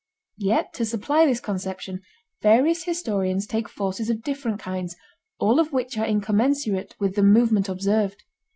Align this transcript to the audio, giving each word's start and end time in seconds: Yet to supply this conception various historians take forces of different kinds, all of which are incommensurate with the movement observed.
Yet 0.39 0.73
to 0.73 0.83
supply 0.85 1.27
this 1.27 1.39
conception 1.39 2.01
various 2.41 2.85
historians 2.85 3.45
take 3.45 3.69
forces 3.69 4.09
of 4.09 4.23
different 4.23 4.59
kinds, 4.59 4.95
all 5.39 5.59
of 5.59 5.71
which 5.73 5.95
are 5.95 6.07
incommensurate 6.07 6.95
with 6.99 7.13
the 7.13 7.21
movement 7.21 7.69
observed. 7.69 8.23